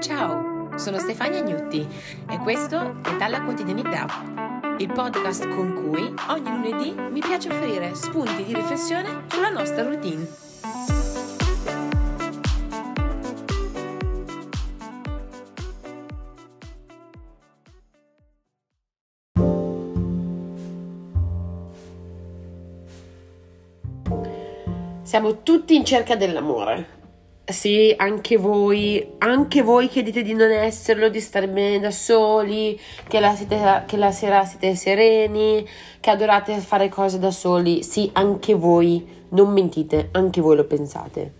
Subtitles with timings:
[0.00, 1.84] Ciao, sono Stefania Gnutti
[2.30, 4.06] e questo è Dalla Quotidianità,
[4.78, 10.24] il podcast con cui ogni lunedì mi piace offrire spunti di riflessione sulla nostra routine.
[25.02, 26.97] Siamo tutti in cerca dell'amore,
[27.48, 32.78] sì, anche voi, anche voi che dite di non esserlo, di stare bene da soli,
[33.08, 35.66] che la, siete, che la sera siete sereni,
[36.00, 37.82] che adorate fare cose da soli.
[37.82, 41.34] Sì, anche voi, non mentite, anche voi lo pensate.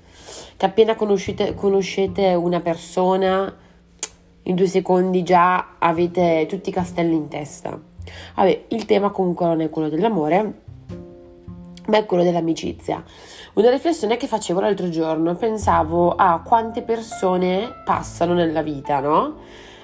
[0.57, 3.55] Che appena conoscete, conoscete una persona,
[4.45, 7.79] in due secondi già avete tutti i castelli in testa.
[8.35, 10.63] Vabbè, il tema comunque non è quello dell'amore,
[11.89, 13.03] ma è quello dell'amicizia.
[13.55, 19.37] Una riflessione che facevo l'altro giorno, pensavo a quante persone passano nella vita, no?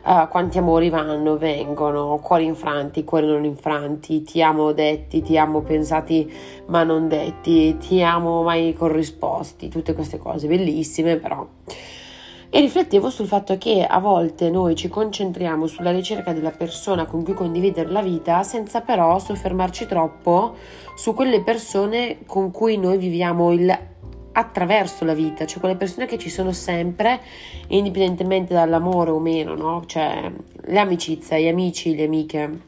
[0.05, 5.62] Uh, quanti amori vanno, vengono, cuori infranti, cuori non infranti, ti amo detti, ti amo
[5.62, 6.30] pensati
[6.66, 11.46] ma non detti, ti amo mai corrisposti, tutte queste cose bellissime però.
[12.56, 17.24] E riflettevo sul fatto che a volte noi ci concentriamo sulla ricerca della persona con
[17.24, 20.55] cui condividere la vita senza però soffermarci troppo
[20.94, 23.77] su quelle persone con cui noi viviamo il
[24.30, 27.20] attraverso la vita, cioè quelle persone che ci sono sempre,
[27.70, 29.83] indipendentemente dall'amore o meno, no?
[29.84, 30.30] Cioè
[30.66, 32.61] le amicizie, gli amici, le amiche.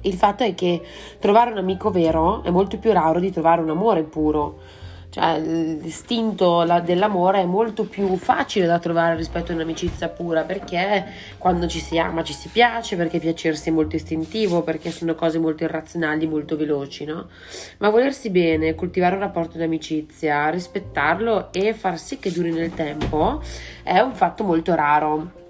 [0.00, 0.82] Il fatto è che
[1.20, 4.80] trovare un amico vero è molto più raro di trovare un amore puro
[5.12, 11.04] cioè l'istinto dell'amore è molto più facile da trovare rispetto a un'amicizia pura perché
[11.36, 15.38] quando ci si ama ci si piace, perché piacersi è molto istintivo, perché sono cose
[15.38, 17.26] molto irrazionali, molto veloci, no?
[17.76, 22.72] Ma volersi bene, coltivare un rapporto di amicizia, rispettarlo e far sì che duri nel
[22.72, 23.42] tempo
[23.82, 25.40] è un fatto molto raro.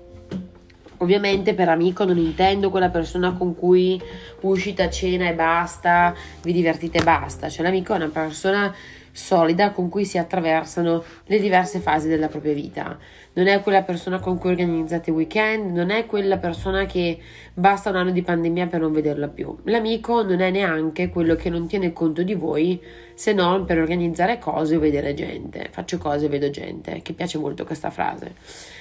[1.02, 4.00] Ovviamente per amico non intendo quella persona con cui
[4.42, 8.72] uscite a cena e basta, vi divertite e basta, cioè l'amico è una persona
[9.10, 12.96] solida con cui si attraversano le diverse fasi della propria vita.
[13.32, 17.18] Non è quella persona con cui organizzate weekend, non è quella persona che
[17.52, 19.58] basta un anno di pandemia per non vederla più.
[19.64, 22.80] L'amico non è neanche quello che non tiene conto di voi
[23.14, 25.68] se non per organizzare cose o vedere gente.
[25.72, 28.80] Faccio cose e vedo gente, che piace molto questa frase.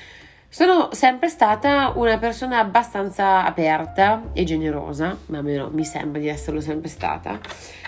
[0.54, 6.60] Sono sempre stata una persona abbastanza aperta e generosa, ma almeno mi sembra di esserlo
[6.60, 7.40] sempre stata.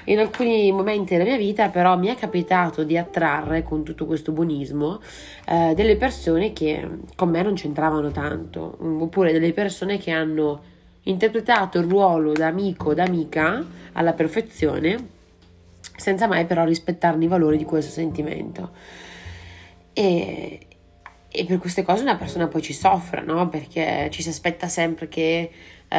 [0.06, 4.32] In alcuni momenti della mia vita però mi è capitato di attrarre con tutto questo
[4.32, 5.02] buonismo
[5.46, 6.88] eh, delle persone che
[7.18, 10.62] con me non c'entravano tanto, oppure delle persone che hanno
[11.04, 15.08] interpretato il ruolo da amico, da amica alla perfezione,
[15.98, 18.70] senza mai però rispettarne i valori di questo sentimento.
[19.92, 20.60] E,
[21.36, 23.50] e per queste cose una persona poi ci soffre, no?
[23.50, 25.50] Perché ci si aspetta sempre che
[25.88, 25.98] eh,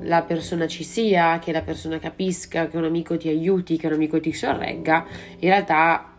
[0.00, 3.92] la persona ci sia, che la persona capisca, che un amico ti aiuti, che un
[3.92, 5.04] amico ti sorregga.
[5.40, 6.10] In realtà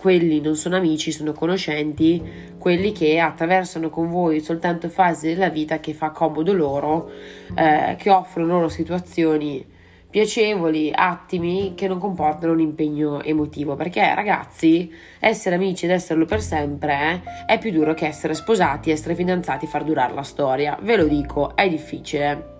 [0.00, 2.22] quelli non sono amici, sono conoscenti,
[2.56, 7.10] quelli che attraversano con voi soltanto fasi della vita che fa comodo loro,
[7.54, 9.62] eh, che offrono loro situazioni
[10.10, 13.76] piacevoli attimi che non comportano un impegno emotivo.
[13.76, 18.90] Perché ragazzi essere amici ed esserlo per sempre eh, è più duro che essere sposati
[18.90, 20.76] essere fidanzati far durare la storia.
[20.82, 22.58] Ve lo dico è difficile.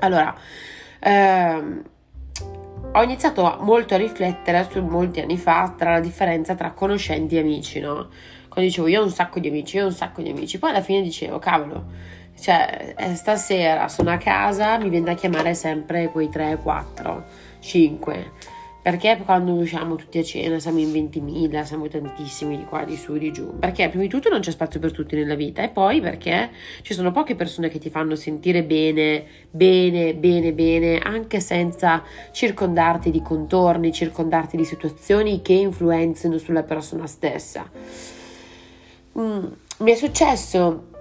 [0.00, 0.34] Allora
[0.98, 1.82] ehm,
[2.92, 7.40] ho iniziato molto a riflettere su molti anni fa tra la differenza tra conoscenti e
[7.40, 8.08] amici no?
[8.48, 10.58] Quando dicevo io ho un sacco di amici io ho un sacco di amici.
[10.58, 12.12] Poi alla fine dicevo cavolo
[12.44, 17.24] cioè, eh, stasera sono a casa, mi viene da chiamare sempre quei 3, 4,
[17.60, 18.32] 5.
[18.82, 23.16] Perché quando usciamo tutti a cena siamo in 20.000, siamo tantissimi di qua, di su,
[23.16, 23.58] di giù?
[23.58, 26.50] Perché prima di tutto non c'è spazio per tutti nella vita e poi perché
[26.82, 33.10] ci sono poche persone che ti fanno sentire bene, bene, bene, bene, anche senza circondarti
[33.10, 37.66] di contorni, circondarti di situazioni che influenzano sulla persona stessa.
[39.18, 39.46] Mm,
[39.78, 40.92] mi è successo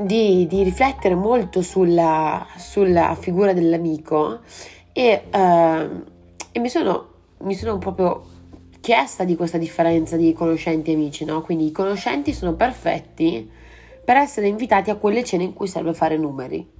[0.00, 4.40] di, di riflettere molto sulla, sulla, figura dell'amico
[4.92, 6.04] e, uh,
[6.52, 8.24] e mi, sono, mi, sono, proprio
[8.80, 11.42] chiesta di questa differenza di conoscenti e amici, no?
[11.42, 13.48] Quindi i conoscenti sono perfetti
[14.04, 16.78] per essere invitati a quelle cene in cui serve fare numeri.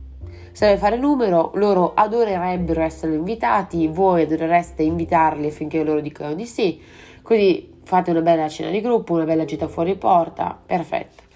[0.53, 6.81] Serve fare numero, loro adorerebbero essere invitati, voi adorereste invitarli affinché loro dicano di sì,
[7.23, 11.30] così fate una bella cena di gruppo, una bella gita fuori porta, perfetto.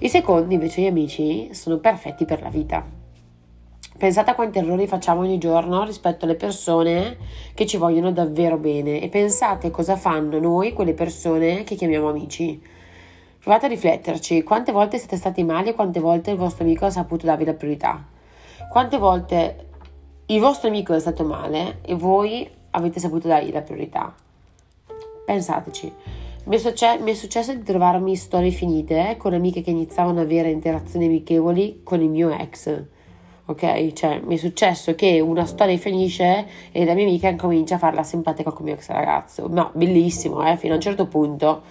[0.00, 2.84] I secondi, invece, gli amici, sono perfetti per la vita.
[3.96, 7.16] Pensate a quanti errori facciamo ogni giorno rispetto alle persone
[7.54, 12.60] che ci vogliono davvero bene e pensate cosa fanno noi, quelle persone che chiamiamo amici.
[13.40, 16.90] Provate a rifletterci, quante volte siete stati male e quante volte il vostro amico ha
[16.90, 18.04] saputo darvi la priorità.
[18.70, 19.66] Quante volte
[20.26, 24.14] il vostro amico è stato male e voi avete saputo dargli la priorità.
[25.24, 25.92] Pensateci.
[26.46, 30.26] Mi è, succe- mi è, successo di trovarmi storie finite con amiche che iniziavano ad
[30.26, 32.84] avere interazioni amichevoli con il mio ex.
[33.46, 33.92] Ok?
[33.92, 38.04] Cioè, mi è successo che una storia finisce e la mia amica comincia a farla
[38.04, 39.48] simpatica con il mio ex ragazzo.
[39.48, 41.62] No, bellissimo, eh, fino a un certo punto.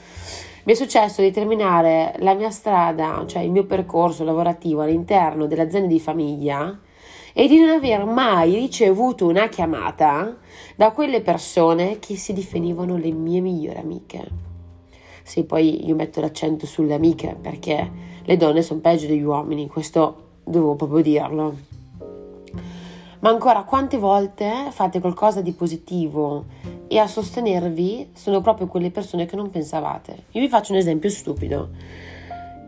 [0.65, 5.87] Mi è successo di terminare la mia strada, cioè il mio percorso lavorativo all'interno dell'azienda
[5.87, 6.77] di famiglia
[7.31, 10.35] e di non aver mai ricevuto una chiamata
[10.75, 14.54] da quelle persone che si definivano le mie migliori amiche.
[15.25, 17.91] Sì, poi io metto l'accento sulle amiche perché
[18.23, 21.55] le donne sono peggio degli uomini, questo devo proprio dirlo.
[23.21, 26.45] Ma ancora, quante volte fate qualcosa di positivo
[26.87, 30.25] e a sostenervi sono proprio quelle persone che non pensavate?
[30.33, 31.69] Io vi faccio un esempio stupido.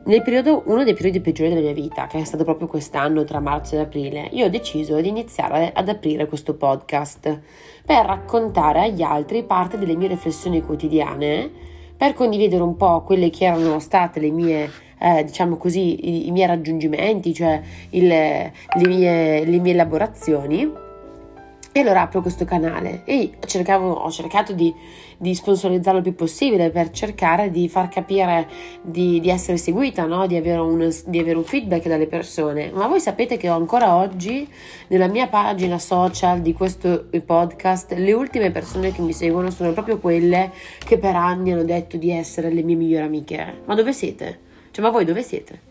[0.05, 3.39] Nel periodo, uno dei periodi peggiori della mia vita, che è stato proprio quest'anno tra
[3.39, 7.39] marzo e aprile, io ho deciso di iniziare ad aprire questo podcast
[7.85, 11.66] per raccontare agli altri parte delle mie riflessioni quotidiane
[11.97, 16.31] per condividere un po' quelle che erano state le mie, eh, diciamo così, i, i,
[16.31, 17.59] miei raggiungimenti, cioè
[17.89, 18.53] il, le,
[18.87, 20.85] mie, le mie elaborazioni.
[21.77, 24.73] E allora apro questo canale e cercavo, ho cercato di,
[25.15, 28.47] di, sponsorizzarlo il più possibile per cercare di far capire
[28.81, 30.25] di, di essere seguita, no?
[30.25, 32.71] di, avere un, di, avere un, feedback dalle persone.
[32.71, 34.49] Ma voi sapete che ancora oggi
[34.87, 39.99] nella mia pagina social di questo podcast le ultime persone che mi seguono sono proprio
[39.99, 43.61] quelle che per anni hanno detto di essere le mie migliori amiche.
[43.65, 44.39] Ma dove siete?
[44.71, 45.66] Cioè, ma voi dove siete?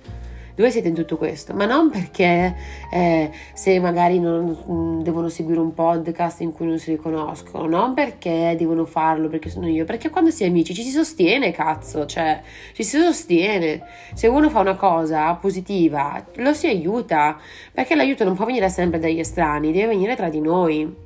[0.56, 1.52] Dove siete in tutto questo?
[1.52, 2.56] Ma non perché
[2.90, 7.92] eh, se magari non, mm, devono seguire un podcast in cui non si riconoscono, non
[7.92, 12.06] perché devono farlo perché sono io, perché quando si è amici ci si sostiene, cazzo,
[12.06, 12.40] cioè
[12.72, 13.82] ci si sostiene.
[14.14, 17.38] Se uno fa una cosa positiva, lo si aiuta,
[17.70, 21.05] perché l'aiuto non può venire sempre dagli estranei, deve venire tra di noi.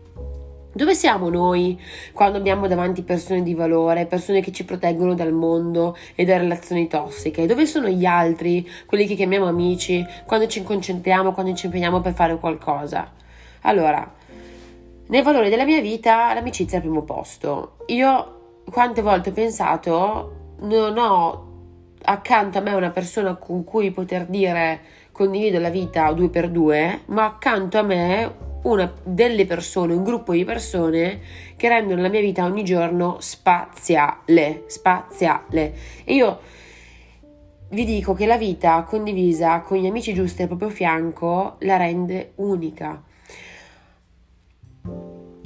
[0.81, 1.79] Dove siamo noi
[2.15, 6.89] quando abbiamo davanti persone di valore, persone che ci proteggono dal mondo e da relazioni
[6.89, 7.45] tossiche?
[7.45, 12.15] Dove sono gli altri, quelli che chiamiamo amici, quando ci concentriamo, quando ci impegniamo per
[12.15, 13.13] fare qualcosa?
[13.61, 14.11] Allora,
[15.09, 17.77] nei valori della mia vita l'amicizia è al primo posto.
[17.89, 21.49] Io quante volte ho pensato, non ho
[22.05, 24.81] accanto a me una persona con cui poter dire
[25.13, 30.33] condivido la vita due per due, ma accanto a me una delle persone, un gruppo
[30.33, 31.21] di persone
[31.57, 35.75] che rendono la mia vita ogni giorno spaziale, spaziale.
[36.05, 36.41] E io
[37.71, 42.33] vi dico che la vita condivisa con gli amici giusti al proprio fianco la rende
[42.37, 43.03] unica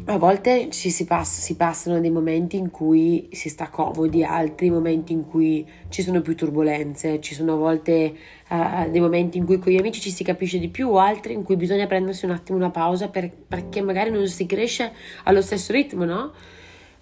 [0.07, 4.69] a volte ci si, passa, si passano dei momenti in cui si sta comodi, altri
[4.69, 8.15] momenti in cui ci sono più turbulenze, ci sono a volte
[8.51, 11.43] uh, dei momenti in cui con gli amici ci si capisce di più, altri in
[11.43, 14.93] cui bisogna prendersi un attimo una pausa per, perché magari non si cresce
[15.25, 16.33] allo stesso ritmo, no?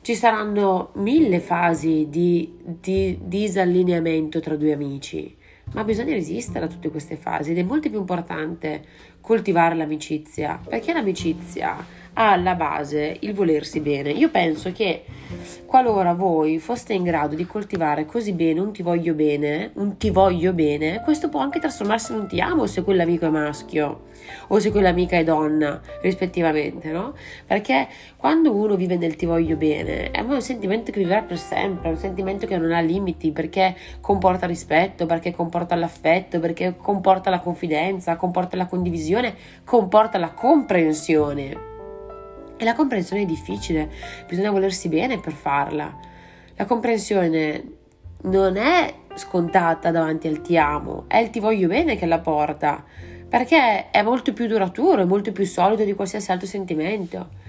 [0.00, 5.37] Ci saranno mille fasi di, di disallineamento tra due amici,
[5.72, 8.84] ma bisogna resistere a tutte queste fasi ed è molto più importante
[9.20, 14.11] coltivare l'amicizia, perché l'amicizia ha alla base il volersi bene.
[14.11, 15.05] Io penso che
[15.64, 20.10] qualora voi foste in grado di coltivare così bene un ti voglio bene, un ti
[20.10, 24.03] voglio bene, questo può anche trasformarsi in un ti amo se quell'amico è maschio
[24.48, 27.15] o se quell'amica è donna, rispettivamente, no?
[27.46, 31.89] Perché quando uno vive nel ti voglio bene, è un sentimento che vivrà per sempre,
[31.89, 37.31] è un sentimento che non ha limiti, perché comporta rispetto, perché comporta l'affetto, perché comporta
[37.31, 39.34] la confidenza, comporta la condivisione,
[39.65, 41.71] comporta la comprensione.
[42.56, 43.91] E la comprensione è difficile,
[44.27, 45.94] bisogna volersi bene per farla.
[46.56, 47.65] La comprensione
[48.23, 52.85] non è scontata davanti al ti amo, è il ti voglio bene che la porta,
[53.29, 57.41] perché è molto più duraturo, è molto più solido di qualsiasi altro sentimento.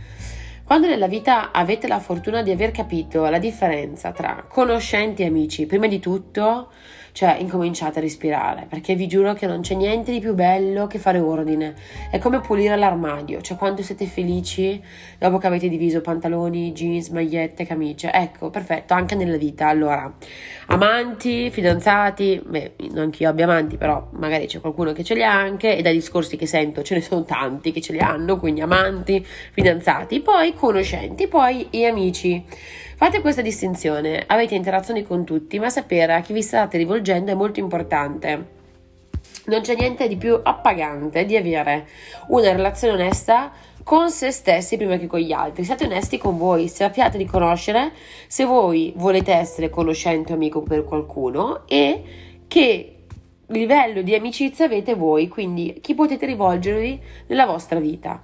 [0.65, 5.65] Quando nella vita avete la fortuna di aver capito la differenza tra conoscenti e amici,
[5.65, 6.69] prima di tutto
[7.13, 10.97] cioè, incominciate a respirare, perché vi giuro che non c'è niente di più bello che
[10.97, 11.75] fare ordine.
[12.09, 14.81] È come pulire l'armadio, cioè quando siete felici
[15.19, 18.11] dopo che avete diviso pantaloni, jeans, magliette, camicie.
[18.11, 19.67] Ecco, perfetto, anche nella vita.
[19.67, 20.11] Allora,
[20.67, 25.23] amanti, fidanzati, beh, non che io abbia amanti, però magari c'è qualcuno che ce li
[25.23, 28.39] ha anche e dai discorsi che sento ce ne sono tanti che ce li hanno,
[28.39, 32.43] quindi amanti, fidanzati, poi conoscenti, poi gli amici.
[32.95, 37.35] Fate questa distinzione, avete interazioni con tutti, ma sapere a chi vi state rivolgendo è
[37.35, 38.61] molto importante.
[39.45, 41.87] Non c'è niente di più appagante di avere
[42.27, 43.51] una relazione onesta
[43.83, 45.65] con se stessi prima che con gli altri.
[45.65, 47.91] Siate onesti con voi, sappiate riconoscere
[48.27, 52.03] se voi volete essere conoscente o amico per qualcuno e
[52.47, 52.93] che
[53.47, 58.21] livello di amicizia avete voi, quindi chi potete rivolgervi nella vostra vita.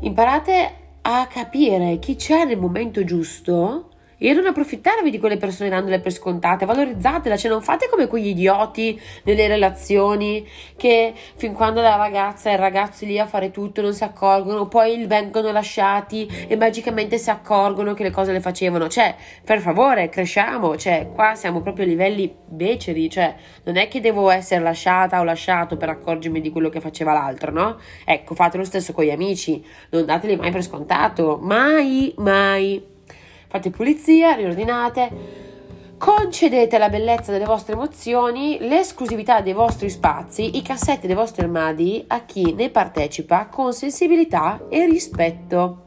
[0.00, 6.00] Imparate a capire chi c'è nel momento giusto e non approfittarvi di quelle persone dandole
[6.00, 10.46] per scontate, valorizzatela, cioè non fate come quegli idioti nelle relazioni
[10.76, 14.66] che fin quando la ragazza e il ragazzo lì a fare tutto non si accorgono,
[14.68, 18.88] poi vengono lasciati e magicamente si accorgono che le cose le facevano.
[18.88, 24.00] Cioè, per favore, cresciamo, cioè qua siamo proprio a livelli beceri, cioè non è che
[24.00, 27.78] devo essere lasciata o lasciato per accorgermi di quello che faceva l'altro, no?
[28.04, 32.94] Ecco, fate lo stesso con gli amici, non dateli mai per scontato, mai, mai
[33.48, 35.44] fate pulizia, riordinate,
[35.98, 42.04] concedete la bellezza delle vostre emozioni, l'esclusività dei vostri spazi, i cassetti dei vostri armadi
[42.08, 45.84] a chi ne partecipa con sensibilità e rispetto.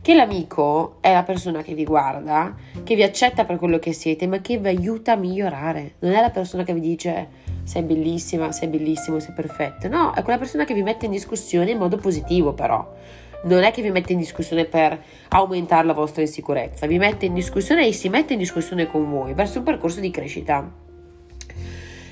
[0.00, 4.26] Che l'amico è la persona che vi guarda, che vi accetta per quello che siete,
[4.26, 5.94] ma che vi aiuta a migliorare.
[6.00, 7.28] Non è la persona che vi dice
[7.64, 9.88] sei bellissima, sei bellissimo, sei perfetto.
[9.88, 12.94] No, è quella persona che vi mette in discussione in modo positivo, però
[13.44, 17.34] non è che vi mette in discussione per aumentare la vostra insicurezza, vi mette in
[17.34, 20.86] discussione e si mette in discussione con voi verso un percorso di crescita.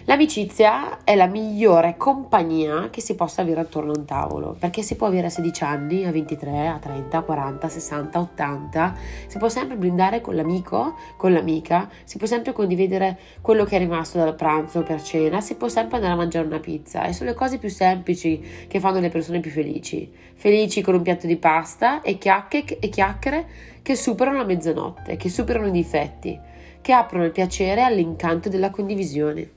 [0.09, 4.95] L'amicizia è la migliore compagnia che si possa avere attorno a un tavolo, perché si
[4.95, 8.95] può avere a 16 anni, a 23, a 30, a 40, a 60, a 80,
[9.27, 13.79] si può sempre brindare con l'amico, con l'amica, si può sempre condividere quello che è
[13.81, 17.31] rimasto dal pranzo per cena, si può sempre andare a mangiare una pizza e sono
[17.31, 20.09] le cose più semplici che fanno le persone più felici.
[20.35, 23.47] Felici con un piatto di pasta e chiacchiere
[23.83, 26.39] che superano la mezzanotte, che superano i difetti,
[26.81, 29.56] che aprono il piacere all'incanto della condivisione.